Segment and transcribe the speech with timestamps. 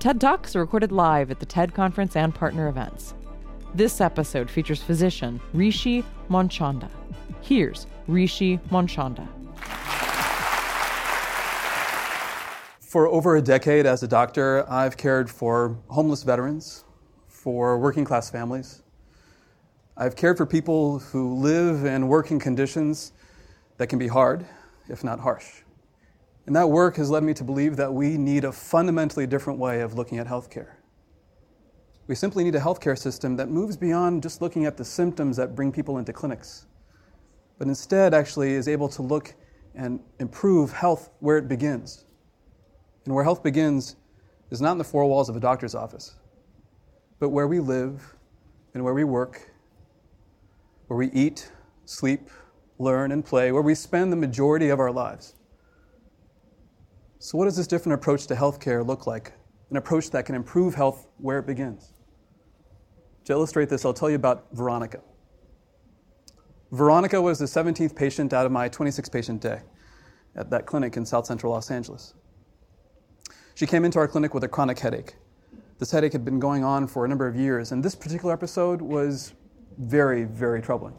[0.00, 3.12] TED Talks are recorded live at the TED Conference and partner events.
[3.74, 6.88] This episode features physician Rishi Manchanda.
[7.42, 9.28] Here's Rishi Manchanda.
[12.80, 16.84] For over a decade as a doctor, I've cared for homeless veterans,
[17.28, 18.82] for working class families.
[19.98, 23.12] I've cared for people who live and work in conditions
[23.76, 24.46] that can be hard,
[24.88, 25.60] if not harsh.
[26.46, 29.80] And that work has led me to believe that we need a fundamentally different way
[29.80, 30.74] of looking at healthcare.
[32.06, 35.54] We simply need a healthcare system that moves beyond just looking at the symptoms that
[35.54, 36.66] bring people into clinics,
[37.58, 39.34] but instead actually is able to look
[39.76, 42.04] and improve health where it begins.
[43.04, 43.96] And where health begins
[44.50, 46.16] is not in the four walls of a doctor's office,
[47.20, 48.16] but where we live
[48.74, 49.52] and where we work,
[50.88, 51.52] where we eat,
[51.84, 52.28] sleep,
[52.78, 55.34] learn, and play, where we spend the majority of our lives.
[57.22, 59.34] So, what does this different approach to healthcare look like?
[59.68, 61.92] An approach that can improve health where it begins.
[63.26, 65.02] To illustrate this, I'll tell you about Veronica.
[66.72, 69.60] Veronica was the 17th patient out of my 26 patient day
[70.34, 72.14] at that clinic in South Central Los Angeles.
[73.54, 75.16] She came into our clinic with a chronic headache.
[75.78, 78.80] This headache had been going on for a number of years, and this particular episode
[78.80, 79.34] was
[79.76, 80.94] very, very troubling.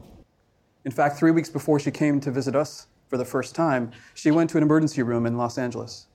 [0.86, 4.30] In fact, three weeks before she came to visit us for the first time, she
[4.30, 6.06] went to an emergency room in Los Angeles.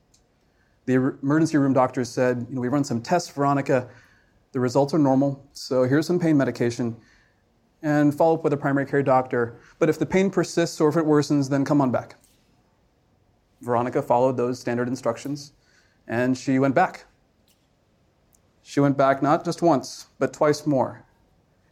[0.86, 3.88] The er, emergency room doctor said, you know, we run some tests, Veronica.
[4.52, 6.96] The results are normal, so here's some pain medication
[7.82, 9.58] and follow up with a primary care doctor.
[9.78, 12.16] But if the pain persists or if it worsens, then come on back.
[13.60, 15.52] Veronica followed those standard instructions
[16.06, 17.06] and she went back.
[18.62, 21.04] She went back not just once, but twice more.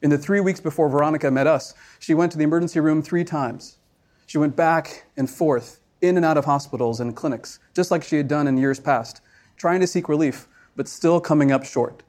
[0.02, 3.24] In the three weeks before Veronica met us, she went to the emergency room three
[3.24, 3.78] times.
[4.26, 8.16] She went back and forth in and out of hospitals and clinics, just like she
[8.16, 9.20] had done in years past,
[9.56, 12.02] trying to seek relief, but still coming up short.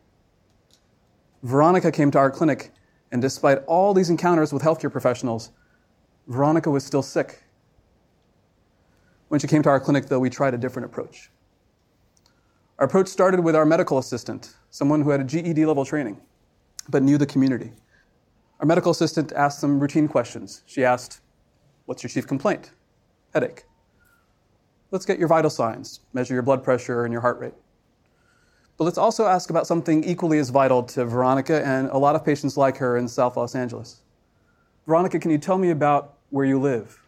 [1.43, 2.71] Veronica came to our clinic,
[3.11, 5.51] and despite all these encounters with healthcare professionals,
[6.27, 7.43] Veronica was still sick.
[9.27, 11.29] When she came to our clinic, though, we tried a different approach.
[12.79, 16.19] Our approach started with our medical assistant, someone who had a GED level training,
[16.89, 17.71] but knew the community.
[18.59, 20.63] Our medical assistant asked some routine questions.
[20.65, 21.21] She asked,
[21.85, 22.71] What's your chief complaint?
[23.33, 23.65] Headache.
[24.95, 27.53] Let's get your vital signs, measure your blood pressure and your heart rate.
[28.77, 32.23] But let's also ask about something equally as vital to Veronica and a lot of
[32.23, 34.03] patients like her in South Los Angeles.
[34.87, 37.05] Veronica, can you tell me about where you live?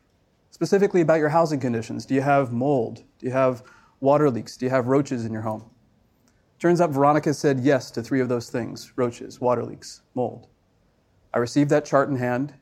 [0.51, 2.05] Specifically about your housing conditions.
[2.05, 3.05] Do you have mold?
[3.19, 3.63] Do you have
[4.01, 4.57] water leaks?
[4.57, 5.63] Do you have roaches in your home?
[6.59, 10.47] Turns out Veronica said yes to three of those things roaches, water leaks, mold.
[11.33, 12.53] I received that chart in hand,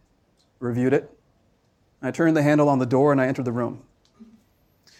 [0.60, 1.10] reviewed it.
[2.04, 3.82] I turned the handle on the door and I entered the room.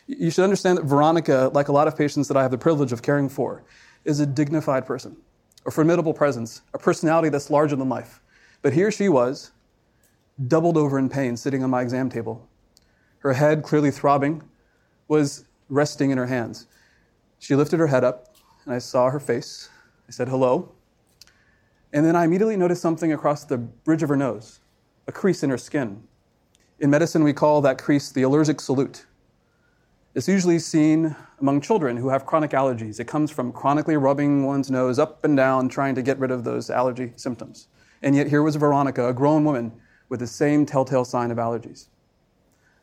[0.08, 2.92] You should understand that Veronica, like a lot of patients that I have the privilege
[2.92, 3.64] of caring for,
[4.04, 5.18] is a dignified person,
[5.66, 8.22] a formidable presence, a personality that's larger than life.
[8.62, 9.52] But here she was,
[10.48, 12.48] doubled over in pain, sitting on my exam table.
[13.20, 14.44] Her head, clearly throbbing,
[15.08, 16.68] was resting in her hands.
[17.40, 19.70] She lifted her head up, and I saw her face.
[20.08, 20.72] I said, hello.
[21.94, 24.60] And then I immediately noticed something across the bridge of her nose,
[25.08, 26.04] a crease in her skin.
[26.80, 29.06] In medicine, we call that crease the allergic salute.
[30.16, 33.02] It's usually seen among children who have chronic allergies.
[33.02, 36.46] It comes from chronically rubbing one's nose up and down, trying to get rid of
[36.46, 37.68] those allergy symptoms.
[38.02, 39.74] And yet, here was Veronica, a grown woman,
[40.08, 41.88] with the same telltale sign of allergies.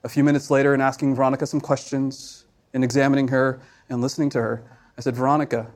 [0.04, 2.44] A few minutes later, in asking Veronica some questions,
[2.74, 5.70] in examining her and listening to her, I said, Veronica,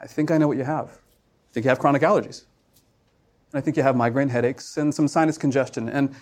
[0.00, 0.90] I think I know what you have.
[0.90, 2.44] I think you have chronic allergies.
[3.52, 5.88] And I think you have migraine headaches and some sinus congestion.
[5.88, 6.14] And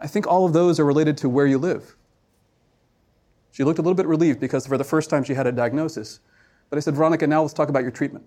[0.00, 1.94] I think all of those are related to where you live.
[3.54, 6.18] She looked a little bit relieved because for the first time she had a diagnosis.
[6.70, 8.24] But I said, Veronica, now let's talk about your treatment.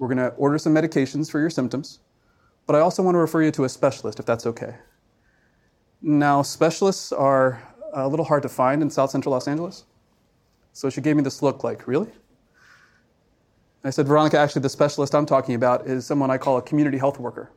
[0.00, 2.00] We're going to order some medications for your symptoms,
[2.66, 4.74] but I also want to refer you to a specialist if that's okay.
[6.02, 7.62] Now, specialists are
[7.92, 9.84] a little hard to find in South Central Los Angeles.
[10.72, 12.10] So she gave me this look like, really?
[13.84, 16.98] I said, Veronica, actually, the specialist I'm talking about is someone I call a community
[16.98, 17.52] health worker.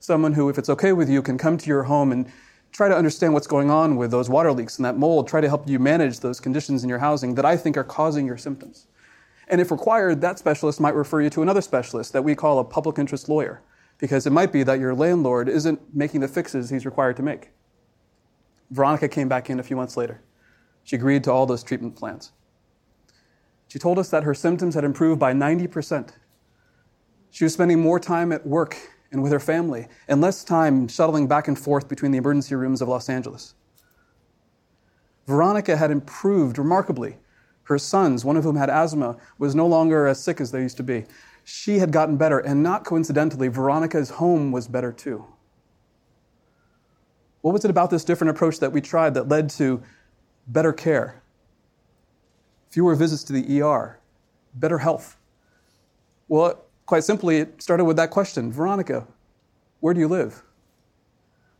[0.00, 2.30] Someone who, if it's okay with you, can come to your home and
[2.72, 5.48] try to understand what's going on with those water leaks and that mold, try to
[5.48, 8.86] help you manage those conditions in your housing that I think are causing your symptoms.
[9.48, 12.64] And if required, that specialist might refer you to another specialist that we call a
[12.64, 13.62] public interest lawyer,
[13.96, 17.50] because it might be that your landlord isn't making the fixes he's required to make.
[18.70, 20.22] Veronica came back in a few months later.
[20.84, 22.32] She agreed to all those treatment plans.
[23.68, 26.10] She told us that her symptoms had improved by 90%.
[27.30, 28.76] She was spending more time at work
[29.10, 32.82] and with her family, and less time shuttling back and forth between the emergency rooms
[32.82, 33.54] of Los Angeles.
[35.26, 37.18] Veronica had improved remarkably
[37.64, 40.78] Her sons, one of whom had asthma, was no longer as sick as they used
[40.78, 41.04] to be.
[41.44, 45.26] She had gotten better, and not coincidentally, Veronica's home was better too.
[47.42, 49.82] What was it about this different approach that we tried that led to
[50.46, 51.22] better care,
[52.70, 53.98] fewer visits to the ER,
[54.54, 55.18] better health?
[56.26, 59.06] Well, quite simply, it started with that question Veronica,
[59.80, 60.42] where do you live?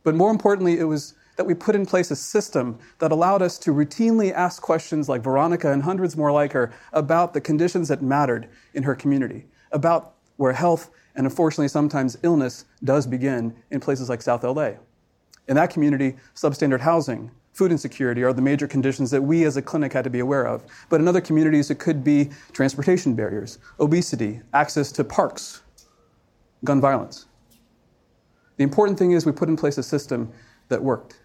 [0.03, 3.57] But more importantly, it was that we put in place a system that allowed us
[3.59, 8.01] to routinely ask questions like Veronica and hundreds more like her about the conditions that
[8.01, 14.09] mattered in her community, about where health and unfortunately sometimes illness does begin in places
[14.09, 14.71] like South LA.
[15.47, 19.61] In that community, substandard housing, food insecurity are the major conditions that we as a
[19.61, 20.63] clinic had to be aware of.
[20.89, 25.61] But in other communities, it could be transportation barriers, obesity, access to parks,
[26.63, 27.25] gun violence.
[28.57, 30.31] The important thing is we put in place a system
[30.67, 31.19] that worked.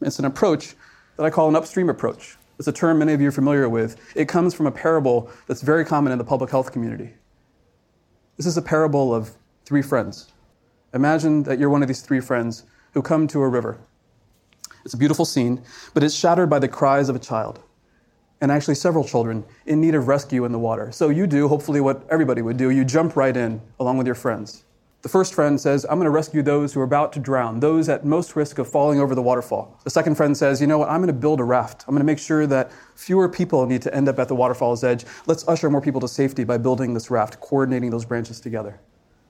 [0.00, 0.74] It's an approach
[1.16, 2.36] that I call an upstream approach.
[2.58, 3.96] It's a term many of you are familiar with.
[4.16, 7.12] It comes from a parable that's very common in the public health community.
[8.36, 9.32] This is a parable of
[9.64, 10.32] three friends.
[10.94, 12.64] Imagine that you're one of these three friends
[12.94, 13.78] who come to a river.
[14.88, 15.60] It's a beautiful scene,
[15.92, 17.60] but it's shattered by the cries of a child,
[18.40, 20.90] and actually several children in need of rescue in the water.
[20.92, 24.14] So you do, hopefully, what everybody would do you jump right in along with your
[24.14, 24.64] friends.
[25.02, 27.90] The first friend says, I'm going to rescue those who are about to drown, those
[27.90, 29.78] at most risk of falling over the waterfall.
[29.84, 30.88] The second friend says, You know what?
[30.88, 31.84] I'm going to build a raft.
[31.86, 34.84] I'm going to make sure that fewer people need to end up at the waterfall's
[34.84, 35.04] edge.
[35.26, 38.80] Let's usher more people to safety by building this raft, coordinating those branches together.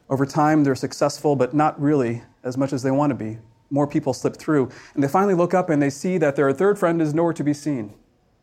[0.08, 3.38] Over time, they're successful, but not really as much as they want to be.
[3.70, 6.79] More people slip through, and they finally look up and they see that their third
[6.79, 7.94] friend is nowhere to be seen.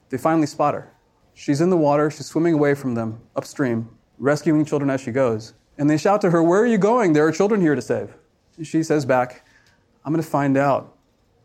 [0.10, 0.92] They finally spot her.
[1.34, 5.54] She's in the water, she's swimming away from them upstream, rescuing children as she goes.
[5.78, 7.14] And they shout to her, Where are you going?
[7.14, 8.14] There are children here to save.
[8.58, 9.46] And she says back,
[10.06, 10.96] I'm going to find out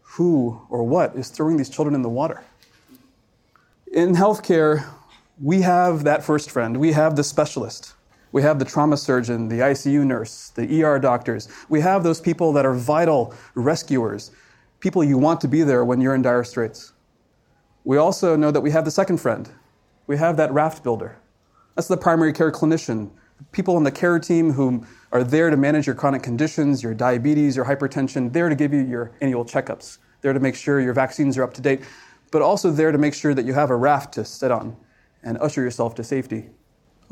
[0.03, 2.45] who or what is throwing these children in the water.
[3.93, 4.87] In healthcare,
[5.41, 6.77] we have that first friend.
[6.77, 7.95] We have the specialist.
[8.33, 11.49] We have the trauma surgeon, the ICU nurse, the ER doctors.
[11.69, 14.31] We have those people that are vital rescuers,
[14.79, 16.93] people you want to be there when you're in dire straits.
[17.85, 19.49] We also know that we have the second friend.
[20.07, 21.19] We have that raft builder.
[21.75, 23.11] That's the primary care clinician
[23.53, 27.57] people on the care team who are there to manage your chronic conditions, your diabetes,
[27.57, 31.37] your hypertension, there to give you your annual checkups, there to make sure your vaccines
[31.39, 31.83] are up to date,
[32.31, 34.77] but also there to make sure that you have a raft to sit on
[35.23, 36.51] and usher yourself to safety.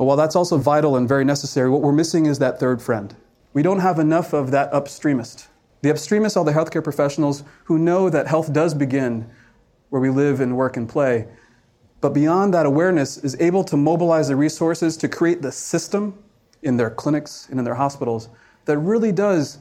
[0.04, 3.16] While that's also vital and very necessary, what we're missing is that third friend.
[3.52, 5.48] We don't have enough of that upstreamist.
[5.82, 9.28] The upstreamists are the healthcare professionals who know that health does begin
[9.90, 11.26] where we live and work and play,
[12.00, 16.16] but beyond that awareness is able to mobilize the resources to create the system
[16.62, 18.28] in their clinics and in their hospitals
[18.66, 19.58] that really does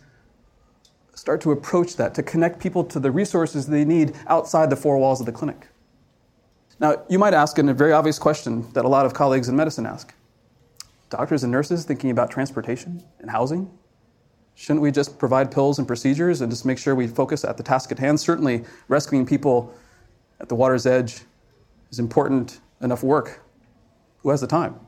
[1.16, 4.98] start to approach that, to connect people to the resources they need outside the four
[4.98, 5.68] walls of the clinic.
[6.80, 9.88] Now, you might ask a very obvious question that a lot of colleagues in medicine
[9.88, 10.14] ask
[11.10, 13.72] Doctors and nurses thinking about transportation and housing?
[14.56, 17.64] Shouldn't we just provide pills and procedures and just make sure we focus at the
[17.64, 18.20] task at hand?
[18.20, 19.74] Certainly, rescuing people
[20.40, 21.22] at the water's edge
[21.92, 23.44] is important enough work.
[24.24, 24.80] Who has the time?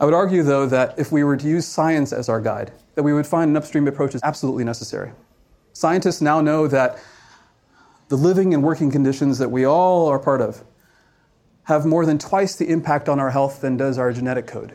[0.00, 3.02] I would argue, though, that if we were to use science as our guide, that
[3.02, 5.12] we would find an upstream approach is absolutely necessary.
[5.72, 6.98] Scientists now know that
[8.08, 10.64] the living and working conditions that we all are part of
[11.64, 14.74] have more than twice the impact on our health than does our genetic code.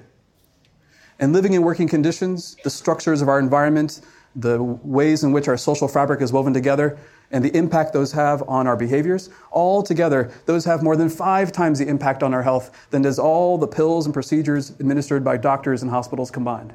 [1.20, 4.02] And living and working conditions, the structures of our environment,
[4.36, 6.98] the ways in which our social fabric is woven together,
[7.32, 11.52] and the impact those have on our behaviors, all together, those have more than five
[11.52, 15.36] times the impact on our health than does all the pills and procedures administered by
[15.36, 16.74] doctors and hospitals combined.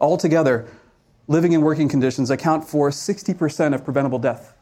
[0.00, 0.66] Altogether,
[1.26, 4.54] living and working conditions account for 60% of preventable death.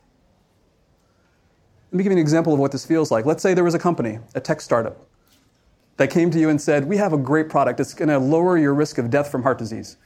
[1.90, 3.26] Let me give you an example of what this feels like.
[3.26, 4.96] Let's say there was a company, a tech startup,
[5.96, 7.80] that came to you and said, We have a great product.
[7.80, 9.96] It's going to lower your risk of death from heart disease.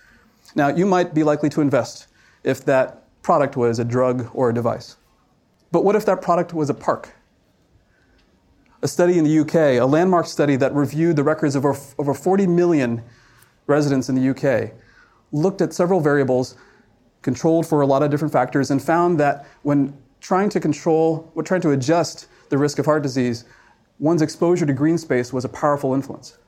[0.54, 2.08] Now, you might be likely to invest
[2.44, 4.96] if that product was a drug or a device.
[5.70, 7.14] But what if that product was a park?
[8.80, 12.14] A study in the UK, a landmark study that reviewed the records of over, over
[12.14, 13.02] 40 million
[13.66, 14.72] residents in the UK,
[15.32, 16.54] looked at several variables,
[17.22, 21.44] controlled for a lot of different factors, and found that when trying to control, when
[21.44, 23.44] trying to adjust the risk of heart disease,
[23.98, 26.38] one's exposure to green space was a powerful influence.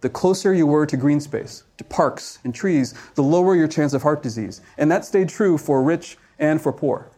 [0.00, 3.92] The closer you were to green space, to parks and trees, the lower your chance
[3.92, 4.62] of heart disease.
[4.78, 7.10] And that stayed true for rich and for poor.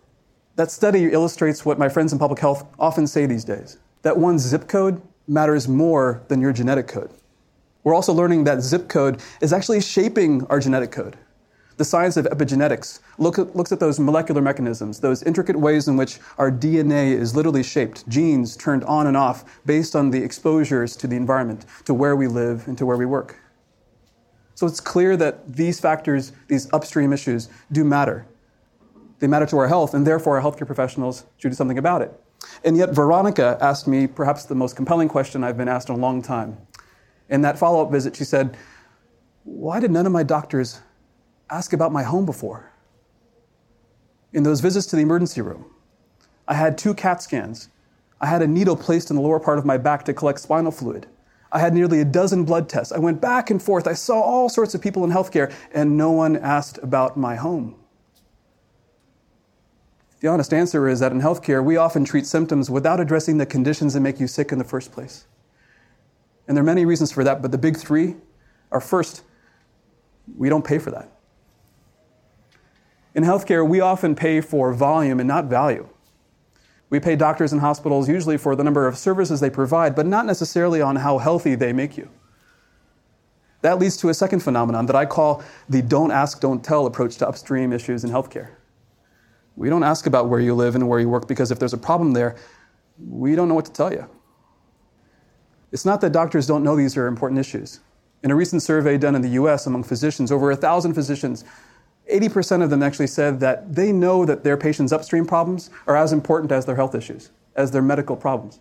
[0.56, 4.42] That study illustrates what my friends in public health often say these days that one's
[4.42, 7.10] zip code matters more than your genetic code.
[7.84, 11.16] We're also learning that zip code is actually shaping our genetic code.
[11.82, 16.20] The science of epigenetics look looks at those molecular mechanisms, those intricate ways in which
[16.38, 21.08] our DNA is literally shaped, genes turned on and off based on the exposures to
[21.08, 23.40] the environment, to where we live, and to where we work.
[24.54, 28.26] So it's clear that these factors, these upstream issues, do matter.
[29.18, 32.12] They matter to our health, and therefore our healthcare professionals should do something about it.
[32.64, 35.98] And yet, Veronica asked me perhaps the most compelling question I've been asked in a
[35.98, 36.58] long time.
[37.28, 38.56] In that follow up visit, she said,
[39.42, 40.78] Why did none of my doctors
[41.52, 42.72] ask about my home before?
[44.32, 45.66] In those visits to the emergency room,
[46.48, 47.68] I had two CAT scans.
[48.20, 50.72] I had a needle placed in the lower part of my back to collect spinal
[50.72, 51.06] fluid.
[51.52, 52.92] I had nearly a dozen blood tests.
[52.92, 53.86] I went back and forth.
[53.86, 57.76] I saw all sorts of people in healthcare, and no one asked about my home.
[60.20, 63.92] The honest answer is that in healthcare, we often treat symptoms without addressing the conditions
[63.92, 65.26] that make you sick in the first place.
[66.48, 68.16] And there are many reasons for that, but the big three
[68.70, 69.22] are first,
[70.36, 71.11] we don't pay for that.
[73.14, 75.88] In healthcare, we often pay for volume and not value.
[76.88, 80.26] We pay doctors and hospitals usually for the number of services they provide, but not
[80.26, 82.08] necessarily on how healthy they make you.
[83.62, 87.16] That leads to a second phenomenon that I call the don't ask, don't tell approach
[87.18, 88.50] to upstream issues in healthcare.
[89.56, 91.78] We don't ask about where you live and where you work because if there's a
[91.78, 92.36] problem there,
[92.98, 94.08] we don't know what to tell you.
[95.70, 97.80] It's not that doctors don't know these are important issues.
[98.22, 101.44] In a recent survey done in the US among physicians, over 1,000 physicians,
[102.12, 106.12] 80% of them actually said that they know that their patients' upstream problems are as
[106.12, 108.60] important as their health issues, as their medical problems.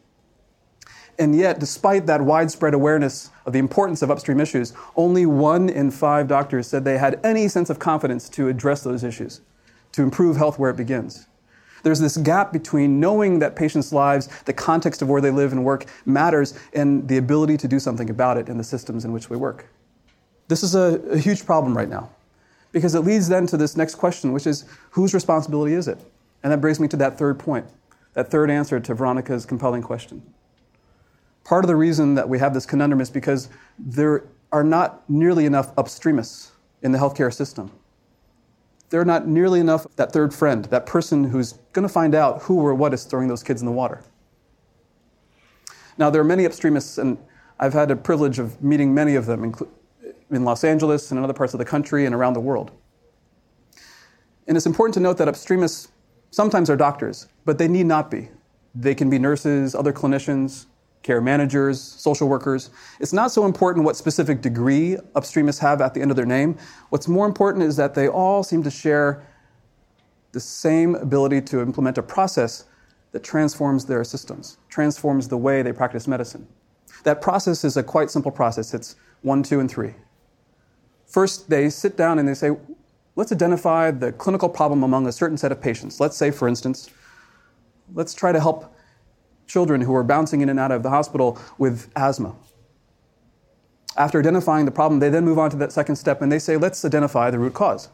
[1.19, 5.91] And yet, despite that widespread awareness of the importance of upstream issues, only one in
[5.91, 9.41] five doctors said they had any sense of confidence to address those issues
[9.91, 11.27] to improve health where it begins.
[11.83, 15.65] There's this gap between knowing that patients' lives, the context of where they live and
[15.65, 19.29] work matters, and the ability to do something about it in the systems in which
[19.29, 19.67] we work.
[20.47, 22.09] This is a, a huge problem right now
[22.71, 25.99] because it leads then to this next question, which is whose responsibility is it?
[26.43, 27.65] And that brings me to that third point,
[28.13, 30.21] that third answer to Veronica's compelling question.
[31.43, 35.45] Part of the reason that we have this conundrum is because there are not nearly
[35.45, 36.51] enough upstreamists
[36.81, 37.71] in the healthcare system
[38.91, 42.59] they're not nearly enough that third friend, that person who's going to find out who
[42.59, 44.03] or what is throwing those kids in the water.
[45.97, 47.17] Now, there are many upstreamists, and
[47.57, 49.53] I've had the privilege of meeting many of them
[50.31, 52.71] in Los Angeles and in other parts of the country and around the world.
[54.47, 55.89] And it's important to note that upstreamists
[56.31, 58.29] sometimes are doctors, but they need not be.
[58.73, 60.65] They can be nurses, other clinicians,
[61.03, 62.69] care managers, social workers.
[62.99, 66.57] It's not so important what specific degree upstreamists have at the end of their name.
[66.89, 69.25] What's more important is that they all seem to share
[70.31, 72.65] the same ability to implement a process
[73.11, 76.47] that transforms their systems, transforms the way they practice medicine.
[77.03, 78.73] That process is a quite simple process.
[78.73, 79.93] It's one, two, and three.
[81.11, 82.51] First, they sit down and they say,
[83.17, 85.99] let's identify the clinical problem among a certain set of patients.
[85.99, 86.89] Let's say, for instance,
[87.93, 88.73] let's try to help
[89.45, 92.33] children who are bouncing in and out of the hospital with asthma.
[93.97, 96.55] After identifying the problem, they then move on to that second step and they say,
[96.55, 97.89] let's identify the root cause.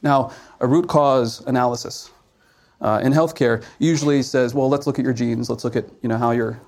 [0.00, 2.12] Now, a root cause analysis
[2.80, 6.08] uh, in healthcare usually says, well, let's look at your genes, let's look at you
[6.08, 6.60] know, how you're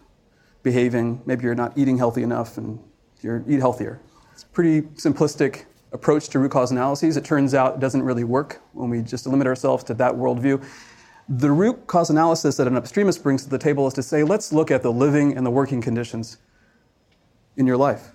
[0.64, 1.22] behaving.
[1.26, 2.80] Maybe you're not eating healthy enough and
[3.20, 4.00] you eat healthier.
[4.34, 7.16] It's a pretty simplistic approach to root cause analyses.
[7.16, 10.60] It turns out it doesn't really work when we just limit ourselves to that worldview.
[11.28, 14.52] The root cause analysis that an upstreamist brings to the table is to say, let's
[14.52, 16.38] look at the living and the working conditions
[17.56, 18.10] in your life.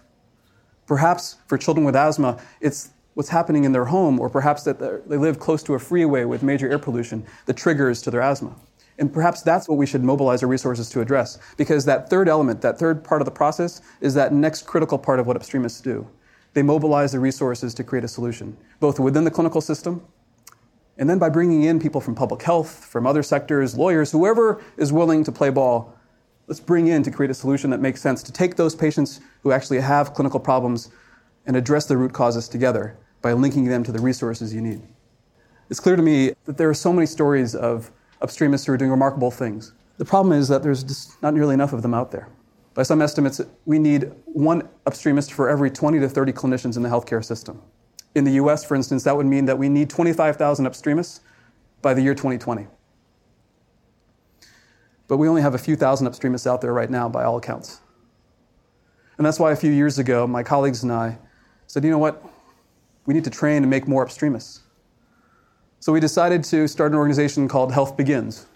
[0.87, 5.15] Perhaps for children with asthma, it's what's happening in their home, or perhaps that they
[5.15, 8.53] live close to a freeway with major air pollution that triggers to their asthma.
[8.99, 12.61] And perhaps that's what we should mobilize our resources to address, because that third element,
[12.61, 16.07] that third part of the process, is that next critical part of what upstreamists do.
[16.53, 20.05] They mobilize the resources to create a solution, both within the clinical system
[20.99, 24.91] and then by bringing in people from public health, from other sectors, lawyers, whoever is
[24.91, 25.95] willing to play ball,
[26.47, 29.53] let's bring in to create a solution that makes sense to take those patients who
[29.53, 30.89] actually have clinical problems
[31.45, 34.81] and address the root causes together by linking them to the resources you need.
[35.69, 38.91] It's clear to me that there are so many stories of upstreamists who are doing
[38.91, 39.73] remarkable things.
[39.97, 42.29] The problem is that there's just not nearly enough of them out there.
[42.73, 46.89] By some estimates, we need one upstreamist for every 20 to 30 clinicians in the
[46.89, 47.61] healthcare system.
[48.15, 51.19] In the US, for instance, that would mean that we need 25,000 upstreamists
[51.81, 52.67] by the year 2020.
[55.07, 57.81] But we only have a few thousand upstreamists out there right now, by all accounts.
[59.17, 61.17] And that's why a few years ago, my colleagues and I
[61.67, 62.23] said, you know what?
[63.05, 64.59] We need to train and make more upstreamists.
[65.81, 68.47] So we decided to start an organization called Health Begins.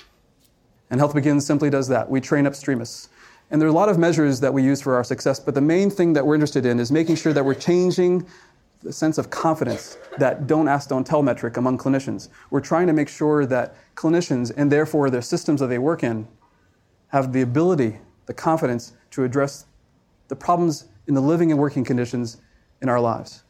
[0.90, 2.10] And Health Begins simply does that.
[2.10, 3.08] We train upstreamists.
[3.50, 5.62] And there are a lot of measures that we use for our success, but the
[5.62, 8.28] main thing that we're interested in is making sure that we're changing
[8.82, 12.28] the sense of confidence, that don't ask, don't tell metric among clinicians.
[12.50, 16.28] We're trying to make sure that clinicians, and therefore their systems that they work in,
[17.08, 19.66] have the ability, the confidence to address
[20.28, 22.42] the problems in the living and working conditions
[22.82, 23.44] in our lives.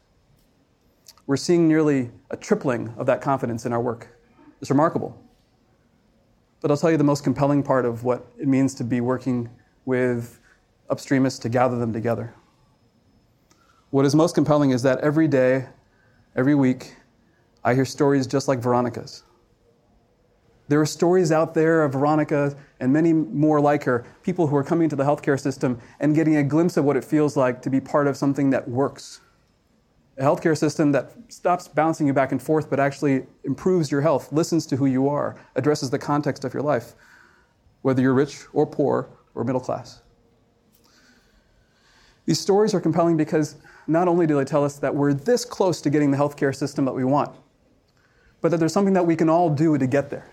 [1.26, 4.18] We're seeing nearly a tripling of that confidence in our work.
[4.60, 5.18] It's remarkable.
[6.60, 9.50] But I'll tell you the most compelling part of what it means to be working
[9.84, 10.40] with
[10.90, 12.34] upstreamists to gather them together.
[13.90, 15.66] What is most compelling is that every day,
[16.36, 16.96] every week,
[17.62, 19.22] I hear stories just like Veronica's.
[20.68, 24.64] There are stories out there of Veronica and many more like her, people who are
[24.64, 27.70] coming to the healthcare system and getting a glimpse of what it feels like to
[27.70, 29.20] be part of something that works.
[30.16, 34.32] A healthcare system that stops bouncing you back and forth but actually improves your health,
[34.32, 36.94] listens to who you are, addresses the context of your life,
[37.82, 40.02] whether you're rich or poor or middle class.
[42.26, 43.56] These stories are compelling because
[43.86, 46.84] not only do they tell us that we're this close to getting the healthcare system
[46.84, 47.36] that we want,
[48.40, 50.30] but that there's something that we can all do to get there.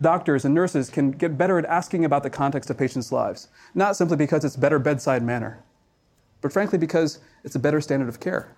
[0.00, 3.96] Doctors and nurses can get better at asking about the context of patients' lives, not
[3.96, 5.62] simply because it's better bedside manner,
[6.40, 8.56] but frankly because it's a better standard of care.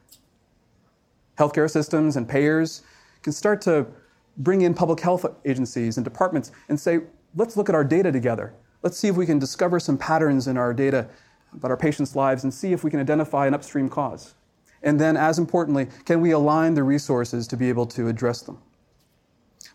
[1.38, 2.82] Healthcare systems and payers
[3.22, 3.86] can start to
[4.38, 7.00] bring in public health agencies and departments and say,
[7.34, 8.54] let's look at our data together.
[8.82, 11.08] Let's see if we can discover some patterns in our data
[11.52, 14.34] about our patients' lives and see if we can identify an upstream cause.
[14.82, 18.58] And then, as importantly, can we align the resources to be able to address them?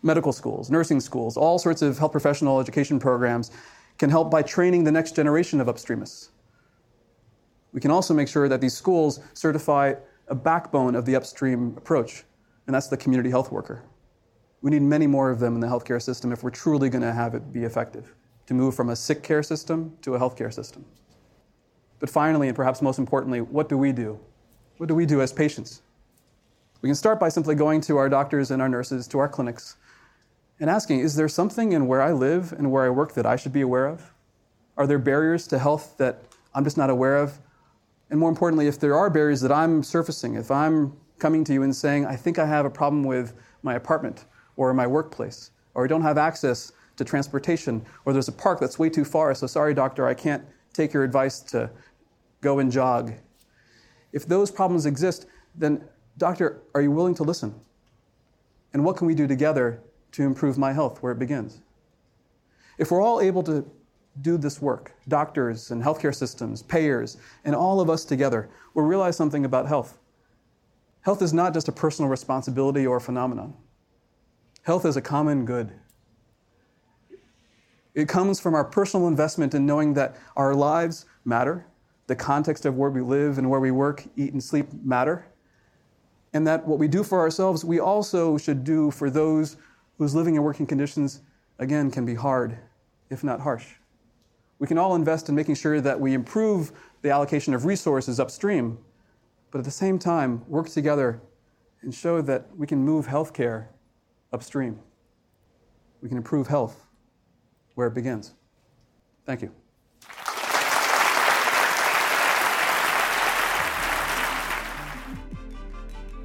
[0.02, 3.50] Medical schools, nursing schools, all sorts of health professional education programs
[3.98, 6.28] can help by training the next generation of upstreamists.
[7.72, 9.94] We can also make sure that these schools certify
[10.30, 12.24] a backbone of the upstream approach,
[12.66, 13.82] and that's the community health worker.
[14.62, 17.12] We need many more of them in the healthcare system if we're truly going to
[17.12, 18.14] have it be effective,
[18.46, 20.84] to move from a sick care system to a healthcare system.
[21.98, 24.18] But finally, and perhaps most importantly, what do we do?
[24.78, 25.82] What do we do as patients?
[26.80, 29.76] We can start by simply going to our doctors and our nurses, to our clinics,
[30.60, 33.36] and asking Is there something in where I live and where I work that I
[33.36, 34.14] should be aware of?
[34.76, 36.22] Are there barriers to health that
[36.54, 37.38] I'm just not aware of?
[38.10, 41.62] And more importantly, if there are barriers that I'm surfacing, if I'm coming to you
[41.62, 44.24] and saying, I think I have a problem with my apartment
[44.56, 48.78] or my workplace, or I don't have access to transportation, or there's a park that's
[48.78, 51.70] way too far, so sorry, doctor, I can't take your advice to
[52.40, 53.12] go and jog.
[54.12, 55.84] If those problems exist, then,
[56.18, 57.54] doctor, are you willing to listen?
[58.72, 59.80] And what can we do together
[60.12, 61.60] to improve my health where it begins?
[62.76, 63.70] If we're all able to
[64.22, 69.16] do this work, doctors and healthcare systems, payers, and all of us together, we'll realize
[69.16, 69.98] something about health.
[71.02, 73.54] Health is not just a personal responsibility or phenomenon.
[74.62, 75.72] Health is a common good.
[77.94, 81.66] It comes from our personal investment in knowing that our lives matter,
[82.06, 85.26] the context of where we live and where we work, eat, and sleep matter.
[86.32, 89.56] And that what we do for ourselves, we also should do for those
[89.98, 91.22] whose living and working conditions,
[91.58, 92.58] again, can be hard,
[93.10, 93.66] if not harsh.
[94.60, 98.78] We can all invest in making sure that we improve the allocation of resources upstream,
[99.50, 101.20] but at the same time, work together
[101.80, 103.68] and show that we can move healthcare
[104.34, 104.78] upstream.
[106.02, 106.84] We can improve health
[107.74, 108.34] where it begins.
[109.24, 109.50] Thank you.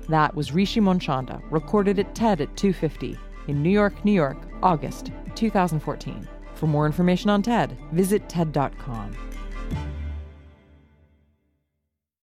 [0.10, 3.17] That was Rishi Manchanda, recorded at TED at 250
[3.48, 6.28] in New York, New York, August 2014.
[6.56, 9.35] For more information on TED, visit TED.com.